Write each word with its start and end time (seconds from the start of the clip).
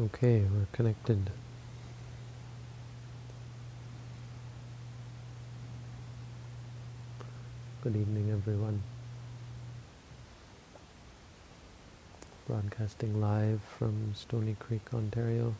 Okay, 0.00 0.42
we're 0.42 0.66
connected. 0.70 1.28
Good 7.82 7.96
evening, 7.96 8.30
everyone. 8.30 8.80
Broadcasting 12.46 13.20
live 13.20 13.60
from 13.76 14.14
Stony 14.14 14.54
Creek, 14.60 14.82
Ontario. 14.94 15.56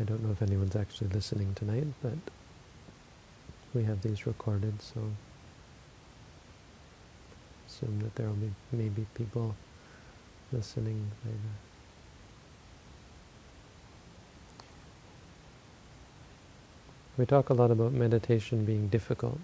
I 0.00 0.02
don't 0.02 0.24
know 0.24 0.32
if 0.32 0.42
anyone's 0.42 0.74
actually 0.74 1.10
listening 1.10 1.54
tonight, 1.54 1.86
but 2.02 2.18
we 3.74 3.84
have 3.84 4.02
these 4.02 4.26
recorded, 4.26 4.82
so 4.82 5.12
assume 7.82 8.00
that 8.00 8.14
there 8.14 8.26
will 8.26 8.34
be 8.34 8.50
maybe 8.72 9.06
people 9.14 9.54
listening 10.52 11.10
later. 11.24 11.38
We 17.18 17.26
talk 17.26 17.50
a 17.50 17.54
lot 17.54 17.70
about 17.70 17.92
meditation 17.92 18.64
being 18.64 18.88
difficult. 18.88 19.40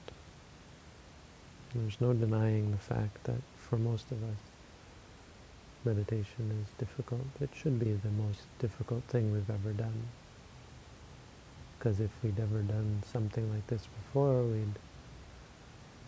There's 1.74 2.00
no 2.00 2.14
denying 2.14 2.70
the 2.70 2.78
fact 2.78 3.24
that 3.24 3.42
for 3.56 3.76
most 3.76 4.10
of 4.10 4.22
us, 4.24 4.38
meditation 5.84 6.50
is 6.62 6.68
difficult. 6.78 7.26
It 7.40 7.50
should 7.54 7.78
be 7.78 7.92
the 7.92 8.10
most 8.10 8.40
difficult 8.58 9.04
thing 9.04 9.32
we've 9.32 9.50
ever 9.50 9.72
done. 9.72 10.02
Because 11.78 12.00
if 12.00 12.10
we'd 12.22 12.40
ever 12.40 12.62
done 12.62 13.02
something 13.12 13.52
like 13.52 13.66
this 13.66 13.86
before, 13.86 14.42
we'd 14.42 14.78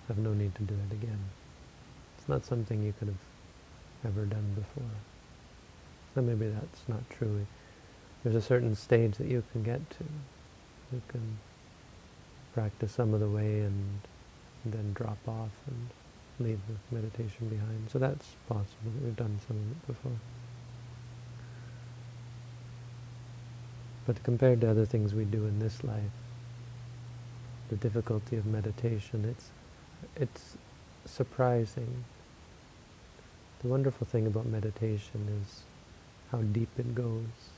have 0.09 0.19
no 0.19 0.33
need 0.33 0.55
to 0.57 0.63
do 0.63 0.75
it 0.75 0.95
again. 0.95 1.21
Not 2.31 2.47
something 2.47 2.81
you 2.81 2.95
could 2.97 3.09
have 3.09 4.13
ever 4.13 4.25
done 4.25 4.55
before. 4.55 4.91
So 6.15 6.23
maybe 6.23 6.47
that's 6.47 6.89
not 6.89 7.03
true. 7.11 7.45
There's 8.23 8.37
a 8.37 8.41
certain 8.41 8.77
stage 8.77 9.17
that 9.17 9.27
you 9.27 9.43
can 9.51 9.65
get 9.65 9.91
to. 9.91 10.05
You 10.93 11.03
can 11.09 11.39
practice 12.55 12.93
some 12.93 13.15
of 13.15 13.21
the 13.21 13.29
way 13.29 13.63
and 13.63 14.01
then 14.65 14.93
drop 14.93 15.19
off 15.27 15.51
and 15.67 15.89
leave 16.39 16.61
the 16.69 16.95
meditation 16.95 17.49
behind. 17.49 17.91
So 17.91 17.99
that's 17.99 18.29
possible 18.49 18.93
we've 19.03 19.17
done 19.17 19.41
some 19.49 19.57
of 19.57 19.71
it 19.73 19.87
before. 19.89 20.21
But 24.07 24.23
compared 24.23 24.61
to 24.61 24.71
other 24.71 24.87
things 24.87 25.15
we 25.15 25.25
do 25.25 25.47
in 25.47 25.59
this 25.59 25.83
life, 25.83 26.15
the 27.71 27.77
difficulty 27.77 28.37
of 28.37 28.47
meditation, 28.47 29.25
it's, 29.25 29.51
it's 30.15 30.57
surprising. 31.07 32.05
The 33.63 33.69
wonderful 33.69 34.07
thing 34.07 34.27
about 34.27 34.47
meditation 34.47 35.43
is 35.43 35.61
how 36.33 36.39
deep 36.39 36.71
it 36.79 36.95
goes, 36.95 37.51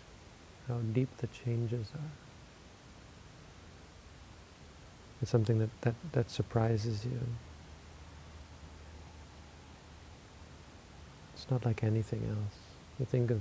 how 0.67 0.79
deep 0.93 1.09
the 1.19 1.29
changes 1.29 1.89
are. 1.95 2.11
It's 5.21 5.31
something 5.31 5.61
that, 5.61 5.71
that, 5.83 5.95
that 6.13 6.31
surprises 6.31 7.05
you. 7.05 7.21
It's 11.35 11.49
not 11.51 11.65
like 11.65 11.85
anything 11.85 12.25
else. 12.29 12.59
You 12.99 13.07
think 13.07 13.31
of 13.31 13.41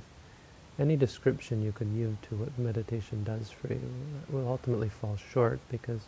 any 0.79 0.95
description 0.95 1.63
you 1.63 1.71
can 1.71 1.97
give 1.97 2.29
to 2.29 2.35
what 2.35 2.59
meditation 2.59 3.23
does 3.23 3.49
for 3.49 3.67
you 3.73 3.81
will 4.29 4.47
ultimately 4.47 4.89
fall 4.89 5.17
short 5.33 5.59
because 5.69 6.01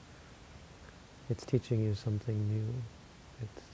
it's 1.29 1.45
teaching 1.45 1.79
you 1.83 1.95
something 1.95 2.35
new. 2.49 2.73
It's 3.41 3.72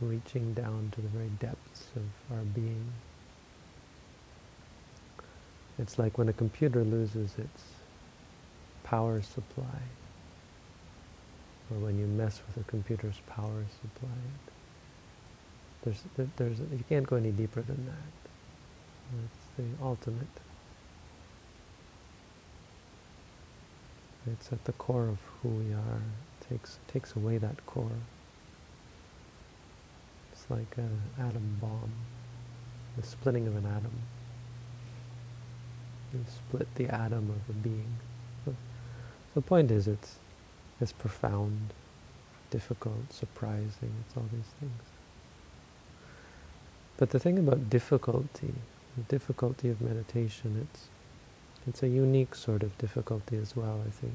reaching 0.00 0.54
down 0.54 0.90
to 0.94 1.00
the 1.00 1.08
very 1.08 1.30
depths 1.38 1.86
of 1.96 2.36
our 2.36 2.44
being. 2.44 2.92
It's 5.78 5.98
like 5.98 6.18
when 6.18 6.28
a 6.28 6.32
computer 6.32 6.84
loses 6.84 7.32
its 7.38 7.62
power 8.84 9.22
supply, 9.22 9.80
or 11.70 11.78
when 11.78 11.98
you 11.98 12.06
mess 12.06 12.40
with 12.46 12.64
a 12.64 12.68
computer's 12.68 13.20
power 13.28 13.64
supply. 13.80 14.08
There's, 15.82 16.02
there's, 16.36 16.58
you 16.58 16.84
can't 16.88 17.06
go 17.06 17.16
any 17.16 17.30
deeper 17.30 17.62
than 17.62 17.86
that. 17.86 18.30
It's 19.24 19.46
the 19.56 19.84
ultimate. 19.84 20.26
It's 24.30 24.52
at 24.52 24.64
the 24.64 24.72
core 24.72 25.08
of 25.08 25.18
who 25.42 25.48
we 25.48 25.72
are. 25.72 26.02
It 26.40 26.48
takes, 26.48 26.78
takes 26.88 27.16
away 27.16 27.38
that 27.38 27.64
core. 27.66 27.88
Like 30.50 30.76
an 30.78 31.00
atom 31.18 31.58
bomb, 31.60 31.92
the 32.96 33.04
splitting 33.04 33.46
of 33.46 33.56
an 33.56 33.66
atom. 33.66 33.92
You 36.12 36.24
split 36.28 36.68
the 36.74 36.88
atom 36.88 37.30
of 37.30 37.56
a 37.56 37.58
being. 37.58 37.94
So 38.44 38.56
the 39.34 39.42
point 39.42 39.70
is, 39.70 39.86
it's 39.88 40.16
it's 40.80 40.92
profound, 40.92 41.72
difficult, 42.50 43.12
surprising. 43.12 43.92
It's 44.06 44.16
all 44.16 44.26
these 44.32 44.50
things. 44.58 44.82
But 46.96 47.10
the 47.10 47.20
thing 47.20 47.38
about 47.38 47.70
difficulty, 47.70 48.54
the 48.96 49.04
difficulty 49.04 49.68
of 49.68 49.80
meditation, 49.80 50.66
it's 50.68 50.88
it's 51.66 51.82
a 51.84 51.88
unique 51.88 52.34
sort 52.34 52.62
of 52.64 52.76
difficulty 52.78 53.36
as 53.36 53.54
well, 53.56 53.80
I 53.86 53.90
think. 53.90 54.14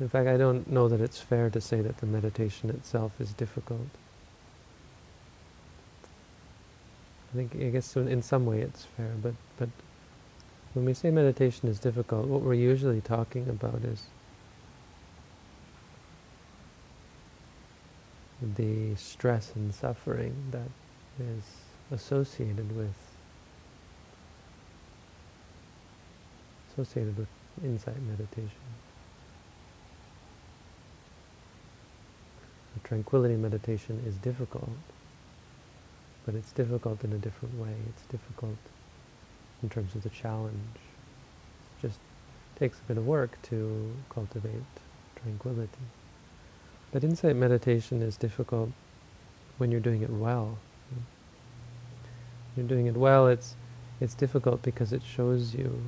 In 0.00 0.08
fact, 0.08 0.28
I 0.28 0.36
don't 0.36 0.70
know 0.70 0.88
that 0.88 1.00
it's 1.00 1.20
fair 1.20 1.50
to 1.50 1.60
say 1.60 1.80
that 1.80 1.98
the 1.98 2.06
meditation 2.06 2.70
itself 2.70 3.12
is 3.20 3.32
difficult. 3.32 3.88
I 7.32 7.36
think, 7.36 7.56
I 7.56 7.70
guess 7.70 7.96
in 7.96 8.22
some 8.22 8.46
way 8.46 8.60
it's 8.60 8.84
fair, 8.84 9.12
but, 9.20 9.34
but 9.58 9.68
when 10.74 10.84
we 10.84 10.94
say 10.94 11.10
meditation 11.10 11.68
is 11.68 11.78
difficult, 11.78 12.26
what 12.26 12.42
we're 12.42 12.54
usually 12.54 13.00
talking 13.00 13.48
about 13.48 13.82
is 13.84 14.04
the 18.40 18.94
stress 18.94 19.52
and 19.56 19.74
suffering 19.74 20.34
that 20.52 20.68
is 21.18 21.42
associated 21.90 22.76
with 22.76 22.94
associated 26.72 27.16
with 27.18 27.26
insight 27.64 28.00
meditation. 28.02 28.50
The 32.74 32.77
tranquility 32.88 33.36
meditation 33.36 34.02
is 34.06 34.14
difficult, 34.16 34.70
but 36.24 36.34
it's 36.34 36.52
difficult 36.52 37.04
in 37.04 37.12
a 37.12 37.18
different 37.18 37.58
way. 37.60 37.74
It's 37.90 38.06
difficult 38.06 38.56
in 39.62 39.68
terms 39.68 39.94
of 39.94 40.02
the 40.02 40.08
challenge. 40.08 40.78
It 41.78 41.86
just 41.86 41.98
takes 42.58 42.78
a 42.78 42.82
bit 42.88 42.96
of 42.96 43.06
work 43.06 43.40
to 43.42 43.94
cultivate 44.08 44.64
tranquility. 45.22 45.68
But 46.90 47.04
insight 47.04 47.36
meditation 47.36 48.00
is 48.00 48.16
difficult 48.16 48.70
when 49.58 49.70
you're 49.70 49.80
doing 49.80 50.00
it 50.00 50.10
well. 50.10 50.56
When 50.90 51.04
you're 52.56 52.66
doing 52.66 52.86
it 52.86 52.96
well, 52.96 53.28
it's 53.28 53.54
it's 54.00 54.14
difficult 54.14 54.62
because 54.62 54.94
it 54.94 55.02
shows 55.02 55.54
you 55.54 55.82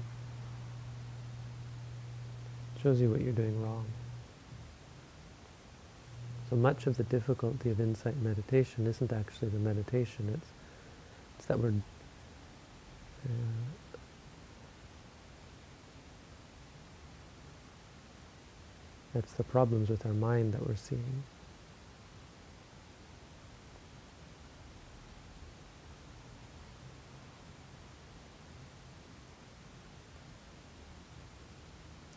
shows 2.83 3.01
you 3.01 3.09
what 3.09 3.23
you're 3.23 3.33
doing 3.33 3.63
wrong. 3.63 3.87
So 6.51 6.57
much 6.57 6.89
of 6.89 6.97
the 6.97 7.05
difficulty 7.05 7.71
of 7.71 7.81
insight 7.81 8.17
meditation 8.17 8.89
isn't 8.89 9.13
actually 9.13 9.51
the 9.51 9.59
meditation, 9.61 10.31
it's, 10.35 10.49
it's 11.39 11.47
that 11.47 11.61
we're 11.61 11.73
uh, 13.25 13.33
that's 19.15 19.33
the 19.35 19.45
problems 19.45 19.89
with 19.89 20.05
our 20.05 20.13
mind 20.13 20.55
that 20.55 20.67
we're 20.67 20.75
seeing. 20.75 21.23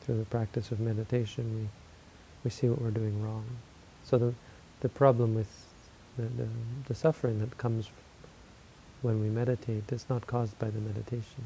Through 0.02 0.18
the 0.18 0.26
practice 0.26 0.72
of 0.72 0.80
meditation, 0.80 1.56
we, 1.56 1.70
we 2.44 2.50
see 2.50 2.68
what 2.68 2.82
we're 2.82 2.92
doing 2.92 3.22
wrong. 3.22 3.46
So 4.04 4.18
the, 4.18 4.34
the 4.82 4.90
problem 4.90 5.36
with 5.36 5.50
the, 6.18 6.24
the, 6.24 6.48
the 6.88 6.96
suffering 6.96 7.40
that 7.40 7.58
comes 7.58 7.90
when 9.02 9.22
we 9.22 9.30
meditate 9.30 9.92
is 9.92 10.06
not 10.10 10.28
caused 10.28 10.58
by 10.60 10.70
the 10.70 10.80
meditation. 10.80 11.44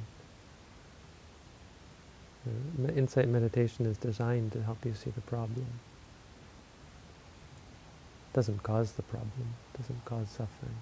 Uh, 2.47 2.91
insight 2.93 3.27
meditation 3.27 3.85
is 3.85 3.97
designed 3.97 4.51
to 4.53 4.63
help 4.63 4.85
you 4.85 4.93
see 4.93 5.09
the 5.09 5.21
problem. 5.21 5.65
It 8.17 8.35
doesn't 8.35 8.63
cause 8.63 8.93
the 8.93 9.01
problem, 9.03 9.55
doesn't 9.77 10.05
cause 10.05 10.29
suffering. 10.29 10.75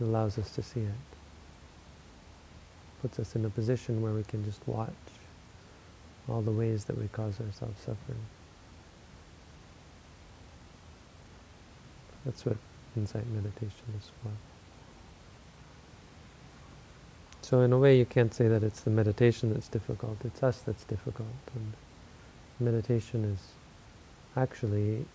It 0.00 0.04
allows 0.04 0.38
us 0.38 0.50
to 0.52 0.62
see 0.62 0.80
it. 0.80 0.92
Puts 3.02 3.18
us 3.18 3.34
in 3.36 3.44
a 3.44 3.50
position 3.50 4.02
where 4.02 4.12
we 4.12 4.24
can 4.24 4.44
just 4.44 4.60
watch 4.66 4.90
all 6.28 6.42
the 6.42 6.52
ways 6.52 6.84
that 6.84 6.98
we 6.98 7.08
cause 7.08 7.40
ourselves 7.40 7.78
suffering. 7.80 8.20
That's 12.28 12.44
what 12.44 12.58
insight 12.94 13.26
meditation 13.28 13.86
is 13.98 14.10
for. 14.22 14.30
So 17.40 17.62
in 17.62 17.72
a 17.72 17.78
way 17.78 17.96
you 17.98 18.04
can't 18.04 18.34
say 18.34 18.48
that 18.48 18.62
it's 18.62 18.82
the 18.82 18.90
meditation 18.90 19.54
that's 19.54 19.68
difficult, 19.68 20.18
it's 20.26 20.42
us 20.42 20.60
that's 20.60 20.84
difficult. 20.84 21.28
And 21.54 21.72
meditation 22.60 23.24
is 23.24 23.38
actually 24.36 25.06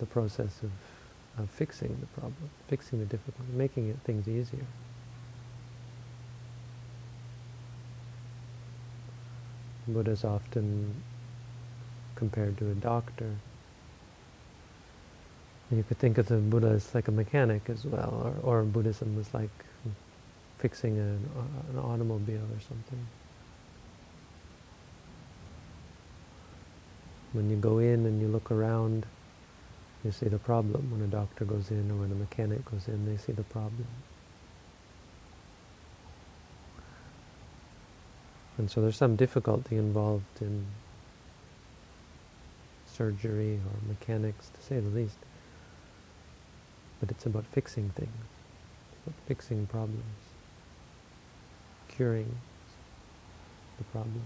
the 0.00 0.06
process 0.06 0.60
of, 0.64 0.72
of 1.40 1.48
fixing 1.50 1.96
the 2.00 2.20
problem, 2.20 2.50
fixing 2.66 2.98
the 2.98 3.04
difficulty, 3.04 3.52
making 3.52 3.88
it, 3.88 3.98
things 4.02 4.26
easier. 4.26 4.66
Buddha 9.86 10.10
is 10.10 10.24
often 10.24 10.96
compared 12.16 12.58
to 12.58 12.72
a 12.72 12.74
doctor. 12.74 13.36
You 15.70 15.84
could 15.84 15.98
think 15.98 16.18
of 16.18 16.26
the 16.26 16.36
Buddha 16.36 16.68
as 16.68 16.94
like 16.94 17.06
a 17.06 17.12
mechanic 17.12 17.70
as 17.70 17.84
well, 17.84 18.34
or, 18.44 18.60
or 18.60 18.62
Buddhism 18.64 19.16
was 19.16 19.32
like 19.32 19.50
fixing 20.58 20.98
an, 20.98 21.30
an 21.72 21.78
automobile 21.78 22.42
or 22.42 22.60
something. 22.60 23.06
When 27.32 27.48
you 27.48 27.56
go 27.56 27.78
in 27.78 28.04
and 28.06 28.20
you 28.20 28.26
look 28.26 28.50
around, 28.50 29.06
you 30.04 30.10
see 30.10 30.26
the 30.26 30.38
problem. 30.38 30.90
When 30.90 31.02
a 31.02 31.06
doctor 31.06 31.44
goes 31.44 31.70
in 31.70 31.88
or 31.90 31.94
when 31.94 32.10
a 32.10 32.16
mechanic 32.16 32.64
goes 32.64 32.88
in, 32.88 33.06
they 33.06 33.16
see 33.16 33.32
the 33.32 33.44
problem. 33.44 33.86
And 38.58 38.70
so 38.70 38.82
there's 38.82 38.96
some 38.96 39.14
difficulty 39.14 39.76
involved 39.76 40.42
in 40.42 40.66
surgery 42.86 43.54
or 43.54 43.88
mechanics, 43.88 44.50
to 44.50 44.60
say 44.62 44.80
the 44.80 44.90
least. 44.90 45.16
But 47.00 47.10
it's 47.10 47.26
about 47.26 47.46
fixing 47.46 47.90
things, 47.90 48.10
about 49.06 49.18
fixing 49.26 49.66
problems, 49.66 50.04
curing 51.88 52.36
the 53.78 53.84
problem. 53.84 54.22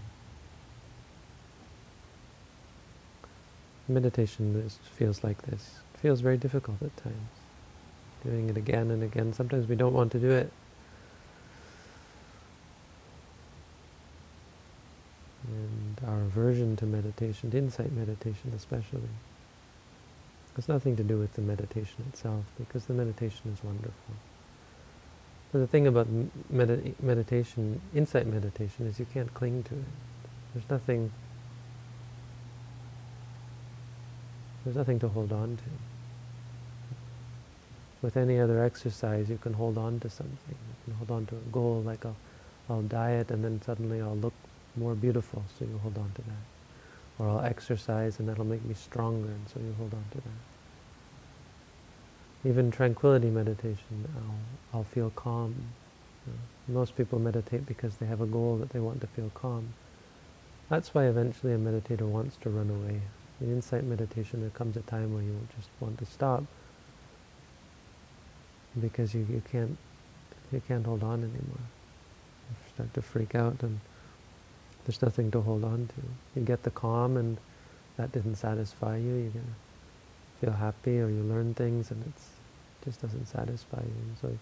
Meditation 3.87 4.62
is, 4.67 4.79
feels 4.97 5.23
like 5.23 5.43
this. 5.43 5.81
It 5.94 6.00
feels 6.00 6.21
very 6.21 6.37
difficult 6.37 6.82
at 6.82 6.97
times. 6.97 7.15
Doing 8.25 8.49
it 8.49 8.56
again 8.56 8.91
and 8.91 9.03
again. 9.03 9.32
Sometimes 9.35 9.69
we 9.69 9.76
don't 9.76 9.93
want 9.93 10.11
to 10.12 10.19
do 10.19 10.31
it. 10.31 10.50
And 15.47 16.00
our 16.09 16.23
aversion 16.23 16.76
to 16.76 16.87
meditation, 16.87 17.50
to 17.50 17.59
insight 17.59 17.93
meditation 17.93 18.53
especially, 18.56 19.03
has 20.56 20.69
nothing 20.69 20.97
to 20.97 21.03
do 21.03 21.19
with 21.19 21.35
the 21.35 21.43
meditation 21.43 22.05
itself, 22.09 22.45
because 22.59 22.87
the 22.87 22.95
meditation 22.95 23.53
is 23.53 23.65
wonderful. 23.65 24.15
But 25.53 25.59
the 25.61 25.67
thing 25.67 25.87
about 25.87 26.09
med 26.51 26.95
meditation, 27.03 27.81
insight 27.95 28.27
meditation, 28.27 28.87
is 28.87 28.99
you 28.99 29.06
can't 29.12 29.33
cling 29.35 29.62
to 29.65 29.75
it. 29.75 29.85
There's 30.53 30.69
nothing 30.71 31.12
There's 34.65 34.77
nothing 34.77 34.99
to 35.01 35.09
hold 35.09 35.33
on 35.33 35.59
to. 35.59 35.62
With 38.00 38.17
any 38.17 38.41
other 38.41 38.65
exercise, 38.65 39.29
you 39.29 39.37
can 39.37 39.53
hold 39.53 39.77
on 39.77 40.00
to 40.00 40.09
something. 40.09 40.37
You 40.49 40.85
can 40.85 40.95
hold 40.95 41.11
on 41.11 41.27
to 41.27 41.37
a 41.37 41.53
goal, 41.53 41.83
like 41.85 42.05
I'll, 42.07 42.17
I'll 42.69 42.83
diet 42.83 43.31
and 43.31 43.45
then 43.45 43.61
suddenly 43.62 44.00
I'll 44.00 44.17
look 44.17 44.33
more 44.77 44.95
beautiful, 44.95 45.45
so 45.59 45.67
you 45.67 45.79
hold 45.83 45.99
on 45.99 46.11
to 46.15 46.23
that. 46.23 46.54
Or 47.19 47.28
I'll 47.28 47.40
exercise 47.40 48.19
and 48.19 48.28
that'll 48.28 48.44
make 48.44 48.64
me 48.64 48.75
stronger, 48.75 49.28
and 49.28 49.49
so 49.49 49.61
you 49.61 49.75
hold 49.78 49.94
on 49.94 50.05
to 50.12 50.16
that. 50.16 50.25
Even 52.49 52.70
tranquility 52.70 53.31
meditation, 53.31 54.08
I'll, 54.16 54.78
I'll 54.78 54.84
feel 54.84 55.11
calm. 55.11 55.55
You 56.26 56.32
know, 56.32 56.81
most 56.81 56.96
people 56.96 57.19
meditate 57.19 57.66
because 57.66 57.96
they 57.96 58.06
have 58.06 58.20
a 58.20 58.26
goal 58.26 58.56
that 58.56 58.70
they 58.70 58.81
want 58.81 59.00
to 59.02 59.06
feel 59.06 59.31
calm. 59.34 59.75
That's 60.69 60.94
why 60.94 61.05
eventually 61.05 61.52
a 61.52 61.58
meditator 61.58 62.02
wants 62.02 62.37
to 62.38 62.50
run 62.50 62.70
away 62.70 63.00
in 63.40 63.52
insight 63.52 63.84
meditation 63.84 64.40
there 64.40 64.50
comes 64.50 64.76
a 64.76 64.81
time 64.82 65.12
where 65.12 65.22
you 65.22 65.37
just 65.56 65.69
want 65.81 65.99
to 65.99 66.06
stop 66.06 66.44
because 68.81 69.14
you, 69.14 69.26
you 69.31 69.43
can't 69.50 69.76
you 70.52 70.61
can't 70.66 70.84
hold 70.87 71.02
on 71.02 71.20
anymore. 71.20 71.64
You 72.50 72.56
start 72.75 72.94
to 72.94 73.02
freak 73.02 73.34
out 73.34 73.62
and 73.62 73.81
there's 74.85 75.03
nothing 75.03 75.31
to 75.31 75.41
hold 75.41 75.65
on 75.65 75.89
to. 75.89 76.41
You 76.41 76.47
get 76.47 76.63
the 76.63 76.71
calm 76.71 77.17
and 77.17 77.39
that 77.97 78.13
didn't 78.13 78.37
satisfy 78.37 78.97
you. 78.97 79.31
You're 79.35 79.43
feel 80.41 80.53
happy 80.53 81.01
or 81.01 81.09
you 81.09 81.23
learn 81.23 81.55
things 81.55 81.91
and 81.91 82.05
it 82.05 82.13
just 82.85 83.01
doesn't 83.01 83.27
satisfy 83.27 83.79
you. 83.79 83.85
And 83.85 84.17
so 84.21 84.39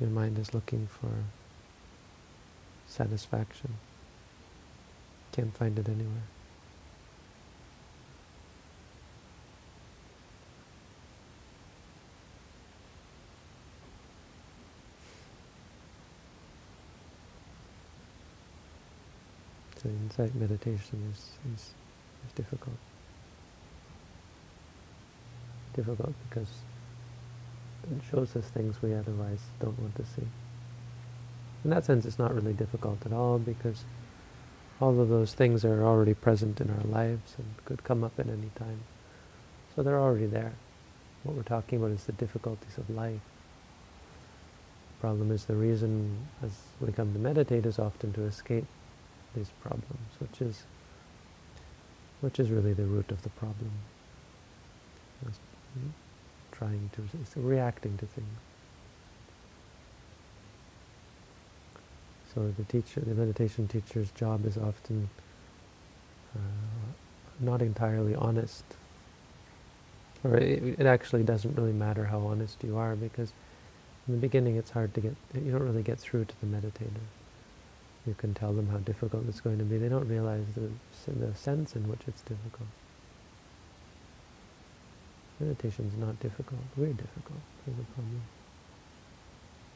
your 0.00 0.10
mind 0.10 0.38
is 0.38 0.54
looking 0.54 0.86
for 0.86 1.10
satisfaction. 2.86 3.74
Can't 5.32 5.56
find 5.56 5.78
it 5.78 5.88
anywhere. 5.88 6.35
So 19.86 19.92
insight 19.92 20.34
meditation 20.34 21.12
is, 21.12 21.18
is, 21.54 21.60
is 21.60 22.32
difficult. 22.34 22.76
Difficult 25.74 26.12
because 26.28 26.48
it 27.90 28.02
shows 28.10 28.34
us 28.34 28.46
things 28.46 28.82
we 28.82 28.94
otherwise 28.94 29.38
don't 29.60 29.78
want 29.78 29.94
to 29.96 30.04
see. 30.04 30.26
In 31.62 31.70
that 31.70 31.84
sense, 31.84 32.04
it's 32.04 32.18
not 32.18 32.34
really 32.34 32.52
difficult 32.52 32.98
at 33.06 33.12
all 33.12 33.38
because 33.38 33.84
all 34.80 35.00
of 35.00 35.08
those 35.08 35.34
things 35.34 35.64
are 35.64 35.84
already 35.84 36.14
present 36.14 36.60
in 36.60 36.68
our 36.68 36.84
lives 36.84 37.34
and 37.38 37.46
could 37.64 37.84
come 37.84 38.02
up 38.02 38.18
at 38.18 38.26
any 38.26 38.50
time. 38.56 38.80
So 39.74 39.84
they're 39.84 40.00
already 40.00 40.26
there. 40.26 40.54
What 41.22 41.36
we're 41.36 41.42
talking 41.42 41.78
about 41.78 41.92
is 41.92 42.04
the 42.04 42.12
difficulties 42.12 42.76
of 42.76 42.90
life. 42.90 43.20
The 44.88 45.00
problem 45.00 45.30
is 45.30 45.44
the 45.44 45.54
reason 45.54 46.26
as 46.42 46.50
we 46.80 46.90
come 46.90 47.12
to 47.12 47.20
meditate 47.20 47.66
is 47.66 47.78
often 47.78 48.12
to 48.14 48.22
escape 48.24 48.66
these 49.36 49.50
problems, 49.60 50.08
which 50.18 50.40
is 50.40 50.64
which 52.20 52.40
is 52.40 52.50
really 52.50 52.72
the 52.72 52.84
root 52.84 53.10
of 53.10 53.22
the 53.22 53.28
problem. 53.30 53.70
Trying 56.50 56.90
to, 56.94 57.02
reacting 57.38 57.98
to 57.98 58.06
things. 58.06 58.38
So 62.34 62.52
the 62.56 62.64
teacher, 62.64 63.00
the 63.00 63.14
meditation 63.14 63.68
teacher's 63.68 64.10
job 64.12 64.46
is 64.46 64.56
often 64.56 65.08
uh, 66.34 66.38
not 67.40 67.60
entirely 67.60 68.14
honest. 68.14 68.64
Or 70.24 70.36
it, 70.36 70.80
it 70.80 70.86
actually 70.86 71.24
doesn't 71.24 71.54
really 71.56 71.74
matter 71.74 72.06
how 72.06 72.20
honest 72.20 72.64
you 72.64 72.78
are 72.78 72.96
because 72.96 73.32
in 74.08 74.14
the 74.14 74.20
beginning 74.20 74.56
it's 74.56 74.70
hard 74.70 74.94
to 74.94 75.00
get, 75.00 75.14
you 75.34 75.52
don't 75.52 75.62
really 75.62 75.82
get 75.82 75.98
through 75.98 76.24
to 76.24 76.34
the 76.40 76.46
meditator 76.46 77.04
you 78.06 78.14
can 78.14 78.34
tell 78.34 78.52
them 78.52 78.68
how 78.68 78.78
difficult 78.78 79.24
it's 79.28 79.40
going 79.40 79.58
to 79.58 79.64
be. 79.64 79.78
They 79.78 79.88
don't 79.88 80.08
realize 80.08 80.46
the, 80.54 80.70
the 81.12 81.34
sense 81.34 81.74
in 81.74 81.88
which 81.88 82.00
it's 82.06 82.22
difficult. 82.22 82.68
Meditation 85.40 85.90
is 85.92 85.98
not 85.98 86.18
difficult. 86.20 86.60
We're 86.76 86.92
difficult 86.92 87.40
is 87.66 87.74
a 87.78 87.94
problem. 87.94 88.22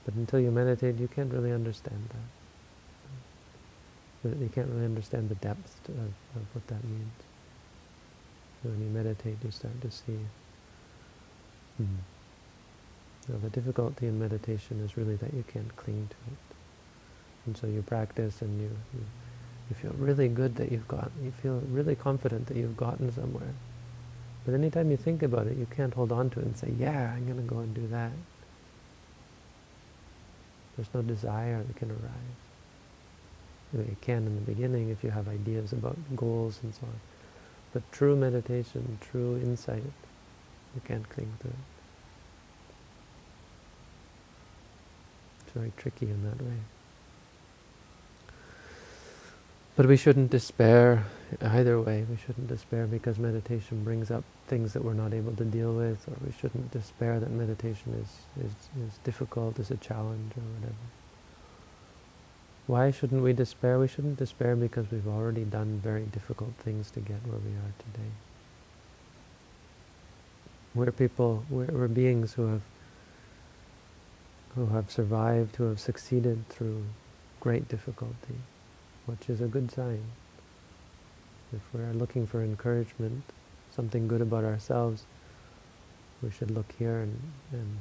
But 0.05 0.15
until 0.15 0.41
you 0.41 0.51
meditate, 0.51 0.99
you 0.99 1.09
can't 1.09 1.33
really 1.33 1.53
understand 1.53 2.09
that. 4.23 4.39
You 4.39 4.51
can't 4.55 4.69
really 4.69 4.85
understand 4.85 5.29
the 5.29 5.35
depth 5.37 5.89
of, 5.89 5.97
of 5.99 6.47
what 6.53 6.67
that 6.69 6.83
means. 6.85 7.13
When 8.63 8.81
you 8.81 8.91
meditate, 8.91 9.37
you 9.43 9.51
start 9.51 9.81
to 9.81 9.91
see. 9.91 10.19
Hmm. 11.79 11.97
Now, 13.29 13.39
the 13.43 13.51
difficulty 13.51 14.07
in 14.07 14.19
meditation 14.19 14.81
is 14.85 14.97
really 14.97 15.17
that 15.17 15.33
you 15.33 15.45
can't 15.53 15.75
cling 15.77 16.09
to 16.09 16.17
it. 16.33 16.57
And 17.51 17.59
so 17.59 17.67
you 17.67 17.83
practice 17.83 18.43
and 18.43 18.61
you, 18.61 18.71
you, 18.95 19.05
you 19.71 19.75
feel 19.75 19.91
really 19.99 20.29
good 20.29 20.55
that 20.55 20.71
you've 20.71 20.87
got, 20.87 21.11
you 21.21 21.33
feel 21.33 21.61
really 21.69 21.97
confident 21.97 22.47
that 22.47 22.57
you've 22.57 22.77
gotten 22.77 23.11
somewhere. 23.11 23.53
But 24.47 24.55
anytime 24.55 24.89
you 24.93 24.97
think 24.97 25.25
about 25.25 25.49
it, 25.49 25.57
you 25.57 25.67
can't 25.75 25.93
hold 25.93 26.13
on 26.13 26.31
to 26.31 26.39
it 26.39 26.47
and 26.47 26.57
say, 26.57 26.73
yeah, 26.79 27.13
I'm 27.13 27.25
going 27.25 27.45
to 27.45 27.53
go 27.53 27.59
and 27.59 27.75
do 27.75 27.89
that. 27.89 28.13
There's 30.77 30.95
no 30.95 31.03
desire 31.03 31.61
that 31.61 31.75
can 31.75 31.91
arise. 31.91 32.39
You, 33.73 33.97
can 34.01 34.19
in 34.29 34.37
the 34.37 34.43
beginning 34.43 34.91
if 34.91 35.03
you 35.03 35.11
have 35.11 35.27
ideas 35.27 35.73
about 35.73 35.97
goals 36.15 36.61
and 36.63 36.73
so 36.73 36.83
on. 36.85 37.01
But 37.73 37.83
true 37.91 38.15
meditation, 38.15 38.97
true 39.01 39.41
insight, 39.43 39.83
you 39.83 40.81
can't 40.85 41.09
cling 41.09 41.33
to 41.41 41.49
it. 41.49 41.55
It's 45.41 45.53
very 45.53 45.73
tricky 45.77 46.07
in 46.07 46.23
that 46.31 46.41
way. 46.41 46.59
But 49.77 49.87
we 49.87 49.97
shouldn't 49.97 50.31
despair 50.31 51.05
either 51.41 51.81
way. 51.81 52.05
We 52.09 52.17
shouldn't 52.17 52.49
despair 52.49 52.87
because 52.87 53.19
meditation 53.19 53.83
brings 53.85 54.11
up 54.11 54.25
things 54.47 54.73
that 54.73 54.85
we're 54.85 54.95
not 54.95 55.15
able 55.15 55.33
to 55.37 55.45
deal 55.45 55.73
with, 55.73 56.07
or 56.09 56.15
we 56.25 56.33
shouldn't 56.41 56.71
despair 56.71 57.21
that 57.21 57.31
meditation 57.31 57.95
is, 57.95 58.45
is, 58.45 58.53
is 58.85 58.99
difficult, 59.05 59.59
is 59.59 59.71
a 59.71 59.77
challenge, 59.77 60.33
or 60.37 60.43
whatever. 60.55 60.75
Why 62.67 62.91
shouldn't 62.91 63.23
we 63.23 63.33
despair? 63.33 63.79
We 63.79 63.89
shouldn't 63.89 64.19
despair 64.19 64.55
because 64.55 64.91
we've 64.91 65.09
already 65.09 65.45
done 65.45 65.81
very 65.83 66.05
difficult 66.05 66.53
things 66.59 66.91
to 66.93 67.01
get 67.01 67.19
where 67.27 67.39
we 67.39 67.53
are 67.53 67.73
today. 67.79 68.11
We're 70.75 70.93
people, 70.93 71.45
we're, 71.51 71.67
we're 71.67 71.89
beings 71.89 72.35
who 72.35 72.47
have 72.47 72.63
who 74.55 74.67
have 74.67 74.91
survived, 74.91 75.57
who 75.57 75.65
have 75.65 75.81
succeeded 75.81 76.49
through 76.49 76.85
great 77.39 77.69
difficulty, 77.69 78.35
which 79.11 79.29
is 79.29 79.41
a 79.41 79.47
good 79.47 79.71
sign. 79.71 80.03
If 81.53 81.61
we're 81.73 81.93
looking 81.93 82.27
for 82.27 82.43
encouragement, 82.43 83.25
something 83.75 84.07
good 84.07 84.21
about 84.21 84.45
ourselves, 84.45 85.05
we 86.23 86.31
should 86.31 86.51
look 86.51 86.73
here 86.79 87.01
and, 87.01 87.19
and 87.53 87.79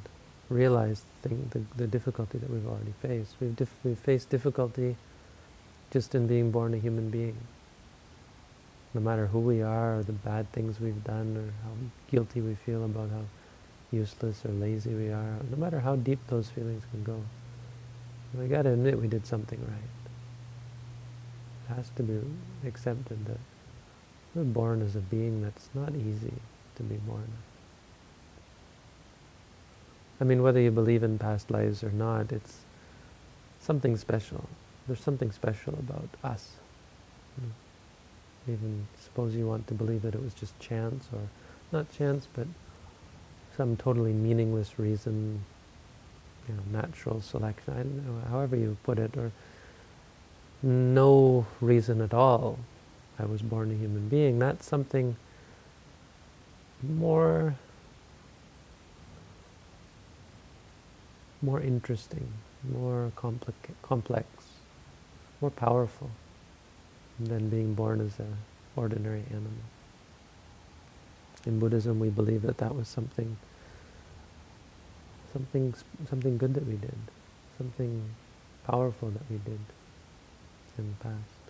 realize 0.48 1.04
the, 1.22 1.28
thing, 1.28 1.50
the, 1.52 1.62
the 1.76 1.86
difficulty 1.86 2.38
that 2.38 2.50
we've 2.50 2.66
already 2.66 2.94
faced. 3.00 3.36
We've, 3.40 3.56
we've 3.84 3.98
faced 3.98 4.28
difficulty 4.30 4.96
just 5.92 6.14
in 6.14 6.26
being 6.26 6.50
born 6.50 6.74
a 6.74 6.78
human 6.78 7.10
being. 7.10 7.36
No 8.92 9.00
matter 9.00 9.26
who 9.26 9.38
we 9.38 9.62
are, 9.62 9.98
or 9.98 10.02
the 10.02 10.12
bad 10.12 10.50
things 10.52 10.80
we've 10.80 11.04
done, 11.04 11.36
or 11.36 11.46
how 11.64 11.74
guilty 12.10 12.40
we 12.40 12.56
feel 12.56 12.84
about 12.84 13.10
how 13.10 13.22
useless 13.92 14.44
or 14.44 14.50
lazy 14.50 14.94
we 14.94 15.10
are, 15.10 15.36
no 15.48 15.56
matter 15.56 15.78
how 15.78 15.94
deep 15.94 16.18
those 16.26 16.48
feelings 16.48 16.82
can 16.90 17.04
go, 17.04 17.22
we 18.36 18.46
got 18.46 18.62
to 18.62 18.72
admit 18.72 19.00
we 19.00 19.06
did 19.06 19.26
something 19.26 19.60
right. 19.60 19.99
Has 21.76 21.90
to 21.96 22.02
be 22.02 22.20
accepted 22.66 23.24
that 23.26 23.38
we're 24.34 24.42
born 24.42 24.82
as 24.82 24.96
a 24.96 25.00
being 25.00 25.40
that's 25.42 25.68
not 25.72 25.94
easy 25.94 26.32
to 26.76 26.82
be 26.82 26.96
born. 26.96 27.28
I 30.20 30.24
mean, 30.24 30.42
whether 30.42 30.60
you 30.60 30.70
believe 30.70 31.02
in 31.02 31.18
past 31.18 31.50
lives 31.50 31.82
or 31.82 31.90
not, 31.90 32.32
it's 32.32 32.58
something 33.60 33.96
special. 33.96 34.44
There's 34.86 35.00
something 35.00 35.30
special 35.30 35.74
about 35.74 36.08
us. 36.24 36.50
Even 38.48 38.86
suppose 39.00 39.34
you 39.34 39.46
want 39.46 39.66
to 39.68 39.74
believe 39.74 40.02
that 40.02 40.14
it 40.14 40.22
was 40.22 40.34
just 40.34 40.58
chance, 40.58 41.08
or 41.12 41.28
not 41.72 41.90
chance, 41.92 42.26
but 42.34 42.48
some 43.56 43.76
totally 43.76 44.12
meaningless 44.12 44.78
reason, 44.78 45.44
you 46.48 46.54
know, 46.54 46.80
natural 46.80 47.20
selection, 47.20 48.04
however 48.28 48.56
you 48.56 48.76
put 48.82 48.98
it, 48.98 49.16
or 49.16 49.30
no 50.62 51.46
reason 51.60 52.00
at 52.00 52.12
all 52.12 52.58
I 53.20 53.26
was 53.26 53.42
born 53.42 53.70
a 53.70 53.74
human 53.74 54.08
being. 54.08 54.38
That's 54.38 54.66
something 54.66 55.16
more 56.82 57.54
more 61.42 61.60
interesting, 61.60 62.28
more 62.70 63.12
complex, 63.16 64.26
more 65.40 65.50
powerful 65.50 66.10
than 67.18 67.48
being 67.48 67.74
born 67.74 68.00
as 68.00 68.18
an 68.18 68.36
ordinary 68.76 69.24
animal. 69.30 69.64
In 71.46 71.58
Buddhism, 71.58 71.98
we 71.98 72.10
believe 72.10 72.42
that 72.42 72.58
that 72.58 72.74
was 72.74 72.88
something, 72.88 73.38
something, 75.32 75.74
something 76.08 76.36
good 76.36 76.52
that 76.54 76.66
we 76.66 76.76
did, 76.76 76.98
something 77.56 78.02
powerful 78.66 79.08
that 79.10 79.30
we 79.30 79.38
did 79.38 79.60
in 80.80 80.96
the 80.98 81.04
past. 81.04 81.40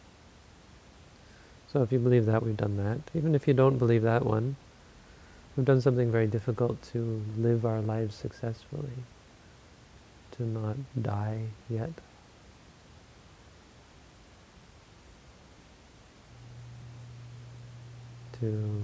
So 1.73 1.83
if 1.83 1.93
you 1.93 1.99
believe 1.99 2.27
that, 2.27 2.43
we've 2.43 2.57
done 2.57 2.77
that. 2.79 2.99
Even 3.17 3.35
if 3.35 3.47
you 3.47 3.55
don't 3.55 3.79
believe 3.79 4.03
that 4.03 4.27
one, 4.27 4.57
we've 5.57 5.67
done 5.67 5.81
something 5.81 6.11
very 6.11 6.27
difficult 6.27 6.83
to 6.93 7.23
live 7.39 7.65
our 7.65 7.81
lives 7.81 8.17
successfully 8.17 9.05
to 10.33 10.43
not 10.43 10.77
die 11.01 11.43
yet. 11.69 11.91
To 18.41 18.83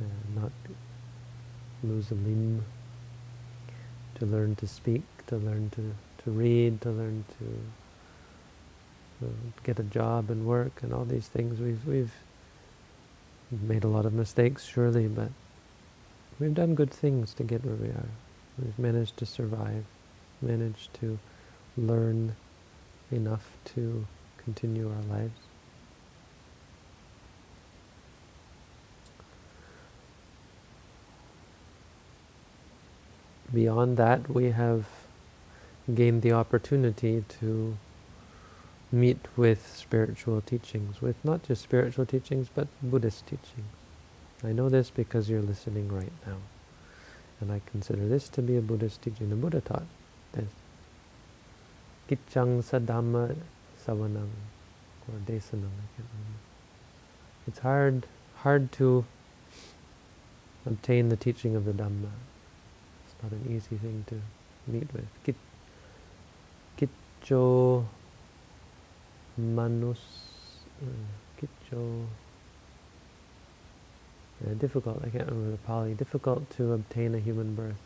uh, 0.00 0.40
not 0.40 0.52
lose 1.82 2.10
a 2.10 2.14
limb, 2.14 2.64
to 4.16 4.26
learn 4.26 4.54
to 4.56 4.68
speak, 4.68 5.02
to 5.26 5.36
learn 5.36 5.70
to, 5.70 5.94
to 6.22 6.30
read, 6.30 6.80
to 6.82 6.90
learn 6.90 7.24
to 7.38 7.81
uh, 9.22 9.26
get 9.64 9.78
a 9.78 9.82
job 9.84 10.30
and 10.30 10.46
work 10.46 10.82
and 10.82 10.92
all 10.92 11.04
these 11.04 11.28
things. 11.28 11.60
We've, 11.60 11.86
we've 11.86 12.12
made 13.50 13.84
a 13.84 13.88
lot 13.88 14.06
of 14.06 14.12
mistakes, 14.12 14.64
surely, 14.64 15.06
but 15.06 15.30
we've 16.40 16.54
done 16.54 16.74
good 16.74 16.90
things 16.90 17.34
to 17.34 17.42
get 17.42 17.64
where 17.64 17.76
we 17.76 17.88
are. 17.88 18.08
We've 18.58 18.78
managed 18.78 19.16
to 19.18 19.26
survive, 19.26 19.84
managed 20.40 20.92
to 21.00 21.18
learn 21.76 22.36
enough 23.10 23.46
to 23.74 24.06
continue 24.44 24.88
our 24.88 25.16
lives. 25.16 25.38
Beyond 33.52 33.98
that, 33.98 34.30
we 34.30 34.50
have 34.50 34.86
gained 35.92 36.22
the 36.22 36.32
opportunity 36.32 37.24
to 37.40 37.76
meet 38.92 39.18
with 39.36 39.66
spiritual 39.74 40.42
teachings, 40.42 41.00
with 41.00 41.16
not 41.24 41.42
just 41.42 41.62
spiritual 41.62 42.06
teachings, 42.06 42.48
but 42.54 42.68
Buddhist 42.82 43.26
teachings. 43.26 43.66
I 44.44 44.52
know 44.52 44.68
this 44.68 44.90
because 44.90 45.30
you're 45.30 45.42
listening 45.42 45.90
right 45.90 46.12
now. 46.26 46.36
And 47.40 47.50
I 47.50 47.60
consider 47.70 48.06
this 48.06 48.28
to 48.30 48.42
be 48.42 48.56
a 48.56 48.60
Buddhist 48.60 49.02
teaching. 49.02 49.30
The 49.30 49.36
Buddha 49.36 49.60
taught 49.60 49.86
this. 50.32 50.50
Kichang 52.08 52.62
sadhamma 52.62 53.34
savanam, 53.84 54.28
or 55.08 55.18
desanam, 55.26 55.72
I 55.72 55.88
can't 55.96 56.08
remember. 56.12 56.42
It's 57.46 57.58
hard, 57.60 58.06
hard 58.36 58.70
to 58.72 59.04
obtain 60.66 61.08
the 61.08 61.16
teaching 61.16 61.56
of 61.56 61.64
the 61.64 61.72
Dhamma. 61.72 62.10
It's 63.06 63.22
not 63.22 63.32
an 63.32 63.46
easy 63.48 63.76
thing 63.76 64.04
to 64.08 64.20
meet 64.70 64.92
with. 64.92 65.06
Kit, 65.24 65.36
kitcho 66.78 67.86
manus, 69.36 69.98
uh, 70.82 71.40
kitcho 71.40 72.06
uh, 74.44 74.54
difficult, 74.54 74.98
I 75.04 75.08
can't 75.08 75.28
remember 75.28 75.52
the 75.52 75.58
Pali, 75.58 75.94
difficult 75.94 76.50
to 76.56 76.72
obtain 76.72 77.14
a 77.14 77.18
human 77.18 77.54
birth. 77.54 77.76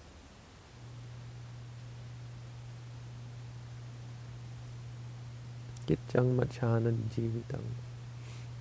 Gitjang 5.86 6.36
machana 6.36 6.96
jivitam. 7.14 7.62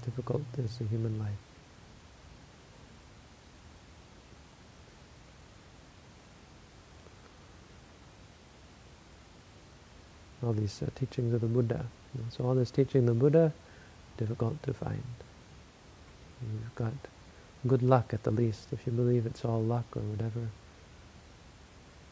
Difficult 0.04 0.44
is 0.58 0.78
the 0.78 0.86
human 0.86 1.18
life. 1.18 1.45
All 10.46 10.54
these 10.54 10.82
uh, 10.84 10.90
teachings 10.96 11.34
of 11.34 11.42
the 11.42 11.48
Buddha. 11.48 11.86
So 12.30 12.46
all 12.46 12.56
this 12.56 12.72
teaching 12.72 13.02
of 13.02 13.08
the 13.08 13.14
Buddha, 13.14 13.54
difficult 14.18 14.62
to 14.64 14.74
find. 14.74 15.04
You've 16.42 16.76
got 16.76 16.94
good 17.68 17.82
luck 17.82 18.14
at 18.14 18.24
the 18.24 18.32
least, 18.32 18.68
if 18.72 18.86
you 18.86 18.94
believe 18.94 19.26
it's 19.26 19.44
all 19.44 19.62
luck 19.62 19.86
or 19.96 20.02
whatever. 20.02 20.50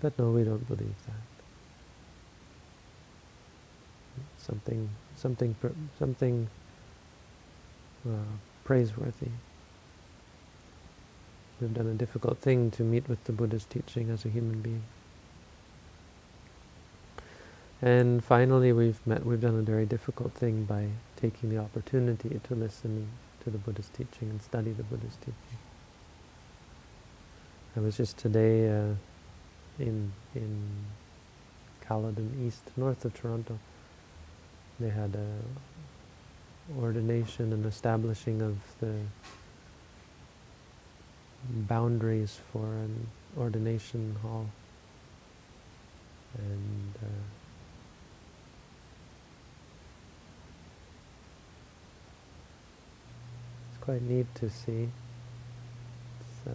But 0.02 0.18
no, 0.20 0.32
we 0.32 0.44
don't 0.44 0.68
believe 0.68 0.96
that. 1.06 1.14
Something, 4.38 4.90
something, 5.16 5.56
something 5.98 6.50
uh, 8.08 8.12
praiseworthy. 8.66 9.30
We've 11.62 11.74
done 11.74 11.88
a 11.88 11.94
difficult 11.94 12.40
thing 12.40 12.72
to 12.72 12.84
meet 12.84 13.08
with 13.08 13.24
the 13.24 13.32
Buddha's 13.32 13.66
teaching 13.66 14.10
as 14.10 14.26
a 14.26 14.30
human 14.30 14.62
being. 14.62 14.84
And 17.84 18.24
finally, 18.24 18.72
we've 18.72 19.06
met. 19.06 19.26
We've 19.26 19.42
done 19.42 19.60
a 19.60 19.62
very 19.62 19.86
difficult 19.86 20.32
thing 20.32 20.64
by 20.64 20.88
taking 21.18 21.50
the 21.50 21.58
opportunity 21.58 22.40
to 22.42 22.56
listen 22.56 23.10
to 23.44 23.50
the 23.50 23.58
Buddha's 23.58 23.90
teaching 23.90 24.30
and 24.30 24.42
study 24.42 24.72
the 24.72 24.84
Buddha's 24.84 25.18
teaching. 25.18 25.60
I 27.76 27.82
was 27.82 27.98
just 27.98 28.18
today 28.18 28.70
uh, 28.70 28.94
in 29.80 30.14
in 30.34 30.86
Caledon 31.82 32.48
East, 32.48 32.62
north 32.78 33.04
of 33.04 33.14
Toronto. 33.16 33.60
They 34.80 34.90
had 34.90 35.14
a 35.16 36.80
ordination 36.80 37.52
and 37.52 37.66
establishing 37.66 38.42
of 38.42 38.56
the 38.80 38.94
boundaries 41.50 42.40
for 42.54 42.66
an 42.66 43.08
ordination 43.38 44.16
hall. 44.22 44.48
And 46.38 46.94
uh, 47.04 47.43
quite 53.84 54.02
neat 54.02 54.34
to 54.36 54.50
see. 54.50 54.88
It's, 56.22 56.48
uh, 56.48 56.52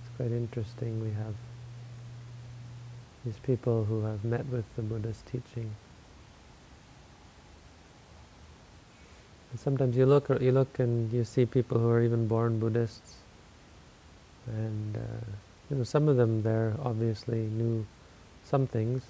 it's 0.00 0.16
quite 0.16 0.30
interesting. 0.30 1.02
We 1.02 1.10
have 1.10 1.34
these 3.24 3.38
people 3.42 3.84
who 3.84 4.02
have 4.04 4.24
met 4.24 4.46
with 4.46 4.64
the 4.76 4.82
Buddha's 4.82 5.20
teaching. 5.26 5.74
And 9.50 9.58
sometimes 9.58 9.96
you 9.96 10.06
look, 10.06 10.28
you 10.40 10.52
look 10.52 10.78
and 10.78 11.12
you 11.12 11.24
see 11.24 11.46
people 11.46 11.80
who 11.80 11.88
are 11.88 12.00
even 12.00 12.28
born 12.28 12.60
Buddhists, 12.60 13.16
and 14.46 14.96
uh, 14.96 15.26
you 15.68 15.78
know 15.78 15.84
some 15.84 16.08
of 16.08 16.16
them 16.16 16.42
there 16.44 16.74
obviously 16.84 17.38
knew 17.38 17.84
some 18.44 18.68
things, 18.68 19.02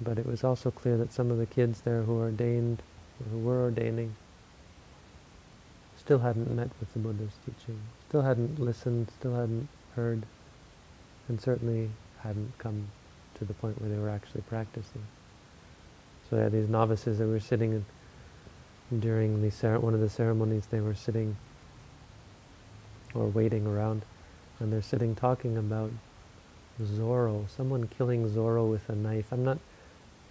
but 0.00 0.18
it 0.18 0.26
was 0.26 0.42
also 0.42 0.72
clear 0.72 0.96
that 0.96 1.12
some 1.12 1.30
of 1.30 1.38
the 1.38 1.46
kids 1.46 1.82
there 1.82 2.02
who 2.02 2.18
ordained, 2.18 2.82
who 3.30 3.38
were 3.38 3.62
ordaining, 3.62 4.16
still 6.04 6.18
hadn't 6.18 6.50
met 6.50 6.68
with 6.80 6.92
the 6.94 6.98
Buddha's 6.98 7.30
teaching, 7.46 7.78
still 8.08 8.22
hadn't 8.22 8.58
listened, 8.58 9.08
still 9.20 9.36
hadn't 9.36 9.68
heard, 9.94 10.24
and 11.28 11.40
certainly 11.40 11.90
hadn't 12.22 12.52
come 12.58 12.88
to 13.38 13.44
the 13.44 13.54
point 13.54 13.80
where 13.80 13.88
they 13.88 13.98
were 13.98 14.08
actually 14.08 14.40
practicing. 14.42 15.02
So 16.28 16.36
had 16.38 16.50
these 16.50 16.68
novices 16.68 17.18
that 17.18 17.26
were 17.28 17.38
sitting 17.38 17.84
in, 18.90 19.00
during 19.00 19.42
the 19.42 19.78
one 19.78 19.94
of 19.94 20.00
the 20.00 20.08
ceremonies, 20.08 20.66
they 20.66 20.80
were 20.80 20.94
sitting 20.94 21.36
or 23.14 23.28
waiting 23.28 23.64
around, 23.64 24.02
and 24.58 24.72
they're 24.72 24.82
sitting 24.82 25.14
talking 25.14 25.56
about 25.56 25.92
Zorro, 26.82 27.48
someone 27.48 27.86
killing 27.86 28.28
Zorro 28.28 28.68
with 28.68 28.88
a 28.88 28.96
knife. 28.96 29.26
I'm 29.30 29.44
not, 29.44 29.58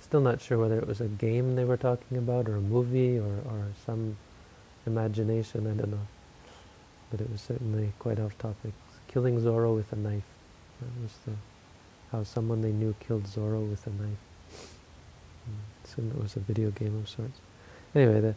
still 0.02 0.20
not 0.22 0.42
sure 0.42 0.58
whether 0.58 0.78
it 0.78 0.88
was 0.88 1.00
a 1.00 1.08
game 1.08 1.56
they 1.56 1.64
were 1.64 1.78
talking 1.78 2.18
about, 2.18 2.50
or 2.50 2.56
a 2.58 2.62
movie, 2.62 3.18
or, 3.18 3.38
or 3.46 3.68
some 3.86 4.18
imagination, 4.86 5.68
I 5.68 5.72
don't 5.72 5.92
know. 5.92 6.08
But 7.10 7.22
it 7.22 7.32
was 7.32 7.42
certainly 7.42 7.94
quite 8.00 8.20
off 8.20 8.38
topic. 8.38 8.74
Killing 9.08 9.40
Zorro 9.40 9.76
with 9.76 9.92
a 9.92 9.96
knife. 9.96 10.24
That 10.80 11.02
was 11.02 11.14
the, 11.26 11.34
how 12.12 12.24
someone 12.24 12.62
they 12.62 12.72
knew 12.72 12.96
killed 13.00 13.26
Zorro 13.26 13.70
with 13.70 13.86
a 13.86 13.90
knife. 13.90 14.18
Hmm. 15.46 15.86
Assume 15.86 16.12
it 16.12 16.22
was 16.22 16.36
a 16.36 16.40
video 16.40 16.72
game 16.72 16.98
of 16.98 17.10
sorts. 17.10 17.40
Anyway, 17.94 18.22
the, 18.22 18.36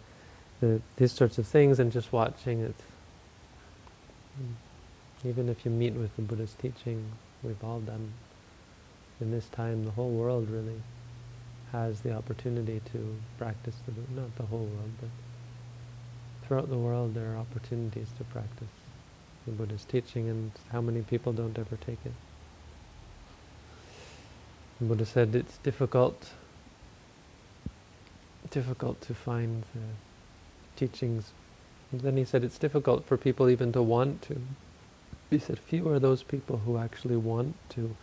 the, 0.60 0.80
these 0.96 1.12
sorts 1.12 1.38
of 1.38 1.46
things 1.46 1.78
and 1.78 1.92
just 1.92 2.12
watching 2.12 2.60
it. 2.60 2.74
Hmm. 4.36 5.28
Even 5.28 5.48
if 5.48 5.64
you 5.64 5.70
meet 5.70 5.94
with 5.94 6.14
the 6.16 6.22
Buddha's 6.22 6.54
teaching, 6.60 7.12
we've 7.42 7.62
all 7.62 7.80
done 7.80 8.12
in 9.20 9.30
this 9.30 9.46
time, 9.46 9.84
the 9.84 9.90
whole 9.92 10.10
world 10.10 10.50
really 10.50 10.82
has 11.72 12.00
the 12.00 12.12
opportunity 12.12 12.80
to 12.92 13.16
practice 13.38 13.74
the 13.86 13.92
Buddha. 13.92 14.20
Not 14.20 14.36
the 14.36 14.44
whole 14.44 14.66
world, 14.66 14.90
but 15.00 15.10
throughout 16.46 16.68
the 16.68 16.78
world 16.78 17.14
there 17.14 17.32
are 17.32 17.36
opportunities 17.36 18.08
to 18.18 18.24
practice 18.24 18.68
the 19.46 19.52
Buddha's 19.52 19.84
teaching 19.84 20.28
and 20.28 20.52
how 20.72 20.80
many 20.80 21.02
people 21.02 21.32
don't 21.32 21.58
ever 21.58 21.76
take 21.76 21.98
it. 22.04 22.12
The 24.80 24.86
Buddha 24.86 25.06
said 25.06 25.34
it's 25.34 25.58
difficult 25.58 26.30
difficult 28.50 29.00
to 29.00 29.14
find 29.14 29.64
the 29.74 29.80
teachings. 30.76 31.32
And 31.90 32.00
then 32.00 32.16
he 32.16 32.24
said 32.24 32.44
it's 32.44 32.58
difficult 32.58 33.04
for 33.04 33.16
people 33.16 33.48
even 33.50 33.72
to 33.72 33.82
want 33.82 34.22
to. 34.22 34.40
He 35.30 35.38
said 35.38 35.58
few 35.58 35.88
are 35.88 35.98
those 35.98 36.22
people 36.22 36.58
who 36.58 36.78
actually 36.78 37.16
want 37.16 37.56
to 37.70 37.96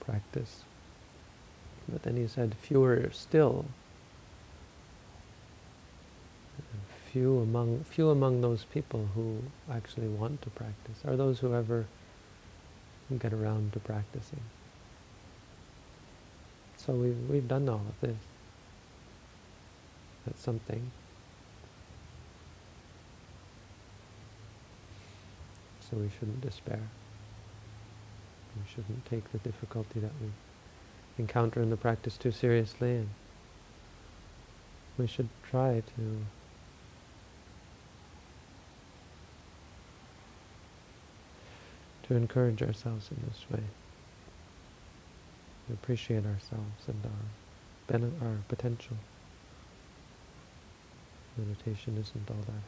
practice. 0.00 0.62
But 1.88 2.04
then 2.04 2.16
he 2.16 2.26
said 2.26 2.54
fewer 2.54 3.10
still 3.12 3.66
few 7.12 7.40
among 7.40 7.84
few 7.84 8.08
among 8.08 8.40
those 8.40 8.64
people 8.64 9.06
who 9.14 9.42
actually 9.70 10.08
want 10.08 10.40
to 10.40 10.50
practice 10.50 11.04
are 11.06 11.16
those 11.16 11.38
who 11.38 11.54
ever 11.54 11.84
get 13.18 13.34
around 13.34 13.72
to 13.74 13.80
practicing. 13.80 14.40
So 16.78 16.94
we've 16.94 17.28
we've 17.28 17.46
done 17.46 17.68
all 17.68 17.84
of 17.88 18.00
this. 18.00 18.16
That's 20.26 20.40
something. 20.40 20.90
So 25.80 25.98
we 25.98 26.10
shouldn't 26.18 26.40
despair. 26.40 26.80
We 28.56 28.62
shouldn't 28.74 29.04
take 29.04 29.30
the 29.32 29.38
difficulty 29.38 30.00
that 30.00 30.12
we 30.20 30.30
encounter 31.18 31.60
in 31.60 31.68
the 31.68 31.76
practice 31.76 32.16
too 32.16 32.30
seriously 32.30 32.96
and 32.96 33.08
we 34.96 35.06
should 35.06 35.28
try 35.50 35.82
to 35.96 36.24
to 42.12 42.18
encourage 42.18 42.62
ourselves 42.62 43.08
in 43.10 43.16
this 43.26 43.44
way. 43.50 43.64
To 45.66 45.72
appreciate 45.72 46.24
ourselves 46.26 46.88
and 46.88 47.00
our, 47.04 48.28
our 48.28 48.36
potential. 48.48 48.96
Meditation 51.38 51.96
isn't 51.98 52.30
all 52.30 52.36
that 52.46 52.62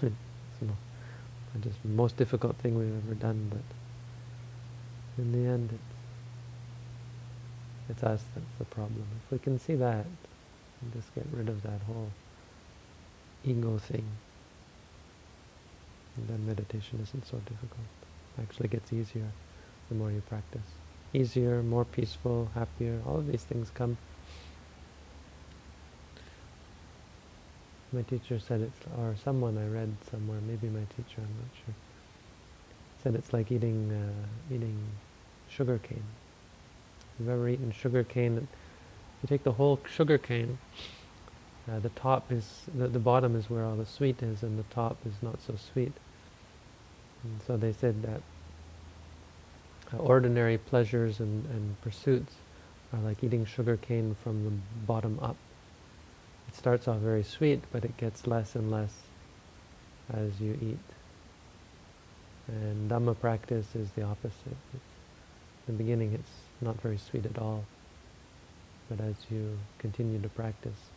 hard. 0.00 0.12
it's 1.54 1.64
just 1.64 1.82
the 1.82 1.88
most 1.88 2.16
difficult 2.16 2.56
thing 2.56 2.78
we've 2.78 3.04
ever 3.04 3.14
done, 3.14 3.50
but 3.50 5.22
in 5.22 5.32
the 5.32 5.50
end 5.50 5.70
it's, 5.72 5.82
it's 7.90 8.02
us 8.02 8.24
that's 8.34 8.46
the 8.58 8.64
problem. 8.64 9.04
If 9.26 9.32
we 9.32 9.38
can 9.38 9.58
see 9.58 9.74
that, 9.74 10.06
and 10.80 10.92
just 10.94 11.14
get 11.14 11.26
rid 11.32 11.50
of 11.50 11.62
that 11.62 11.82
whole 11.86 12.10
ego 13.44 13.76
thing, 13.76 14.06
and 16.16 16.28
then 16.28 16.46
meditation 16.46 16.98
isn't 17.02 17.26
so 17.26 17.38
difficult. 17.38 17.86
It 18.38 18.42
actually 18.42 18.68
gets 18.68 18.92
easier 18.92 19.26
the 19.88 19.94
more 19.94 20.10
you 20.10 20.22
practice. 20.28 20.62
Easier, 21.12 21.62
more 21.62 21.84
peaceful, 21.84 22.48
happier, 22.54 23.00
all 23.06 23.16
of 23.18 23.26
these 23.26 23.42
things 23.42 23.70
come. 23.74 23.96
My 27.92 28.02
teacher 28.02 28.38
said 28.38 28.60
it's, 28.60 28.78
or 28.98 29.16
someone 29.24 29.58
I 29.58 29.66
read 29.66 29.92
somewhere, 30.10 30.38
maybe 30.46 30.68
my 30.68 30.84
teacher, 30.96 31.18
I'm 31.18 31.22
not 31.22 31.50
sure, 31.64 31.74
said 33.02 33.16
it's 33.16 33.32
like 33.32 33.50
eating 33.50 33.90
uh, 33.90 34.54
eating 34.54 34.78
sugar 35.48 35.78
cane. 35.78 36.04
If 37.00 37.20
you've 37.20 37.28
ever 37.30 37.48
eaten 37.48 37.72
sugar 37.72 38.04
cane, 38.04 38.34
you 38.36 39.26
take 39.26 39.42
the 39.42 39.52
whole 39.52 39.80
sugar 39.92 40.18
cane, 40.18 40.58
uh, 41.68 41.78
the 41.80 41.88
top 41.90 42.30
is, 42.32 42.62
the, 42.74 42.88
the 42.88 42.98
bottom 42.98 43.36
is 43.36 43.50
where 43.50 43.64
all 43.64 43.76
the 43.76 43.86
sweet 43.86 44.22
is, 44.22 44.42
and 44.42 44.58
the 44.58 44.74
top 44.74 44.96
is 45.06 45.14
not 45.22 45.38
so 45.46 45.54
sweet. 45.72 45.92
And 47.24 47.40
so 47.46 47.56
they 47.56 47.72
said 47.72 48.02
that 48.02 48.22
uh, 49.92 49.98
ordinary 49.98 50.58
pleasures 50.58 51.20
and, 51.20 51.44
and 51.46 51.80
pursuits 51.82 52.34
are 52.92 53.00
like 53.00 53.22
eating 53.22 53.44
sugar 53.44 53.76
cane 53.76 54.16
from 54.22 54.44
the 54.44 54.52
bottom 54.86 55.18
up. 55.20 55.36
It 56.48 56.56
starts 56.56 56.88
off 56.88 56.98
very 56.98 57.22
sweet, 57.22 57.60
but 57.72 57.84
it 57.84 57.96
gets 57.96 58.26
less 58.26 58.54
and 58.54 58.70
less 58.70 58.92
as 60.12 60.40
you 60.40 60.58
eat. 60.60 60.78
And 62.48 62.90
Dhamma 62.90 63.18
practice 63.18 63.66
is 63.76 63.90
the 63.92 64.02
opposite. 64.02 64.56
It's, 64.74 64.90
in 65.68 65.76
the 65.76 65.84
beginning 65.84 66.14
it's 66.14 66.32
not 66.60 66.80
very 66.80 66.98
sweet 66.98 67.26
at 67.26 67.38
all, 67.38 67.64
but 68.88 69.00
as 69.00 69.14
you 69.30 69.56
continue 69.78 70.20
to 70.20 70.28
practice, 70.30 70.90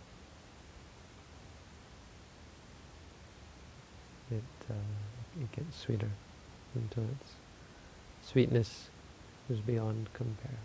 it 4.34 4.72
uh, 4.72 5.42
it 5.42 5.52
gets 5.54 5.78
sweeter 5.80 6.10
until 6.76 7.04
its 7.04 7.34
sweetness 8.24 8.90
is 9.50 9.60
beyond 9.60 10.10
compare. 10.14 10.60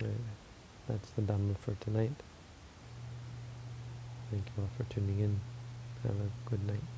Anyway, 0.00 0.16
that's 0.88 1.10
the 1.12 1.22
Dhamma 1.22 1.56
for 1.58 1.74
tonight. 1.80 2.14
Thank 4.30 4.44
you 4.56 4.62
all 4.64 4.70
for 4.76 4.84
tuning 4.92 5.20
in. 5.20 5.40
Have 6.04 6.16
a 6.16 6.50
good 6.50 6.66
night. 6.66 6.94